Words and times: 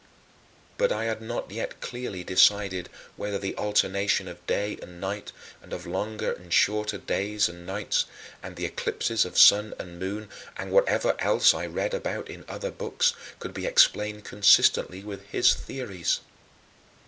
But 0.79 0.91
I 0.91 1.03
had 1.03 1.21
not 1.21 1.51
yet 1.51 1.79
clearly 1.79 2.23
decided 2.23 2.89
whether 3.17 3.37
the 3.37 3.55
alternation 3.55 4.27
of 4.27 4.43
day 4.47 4.79
and 4.81 4.99
night, 4.99 5.31
and 5.61 5.71
of 5.71 5.85
longer 5.85 6.33
and 6.33 6.51
shorter 6.51 6.97
days 6.97 7.47
and 7.47 7.67
nights, 7.67 8.05
and 8.41 8.55
the 8.55 8.65
eclipses 8.65 9.25
of 9.25 9.37
sun 9.37 9.75
and 9.77 9.99
moon, 9.99 10.27
and 10.57 10.71
whatever 10.71 11.15
else 11.19 11.53
I 11.53 11.67
read 11.67 11.93
about 11.93 12.29
in 12.31 12.45
other 12.49 12.71
books 12.71 13.13
could 13.37 13.53
be 13.53 13.67
explained 13.67 14.23
consistently 14.23 15.03
with 15.03 15.21
his 15.27 15.53
theories. 15.53 16.21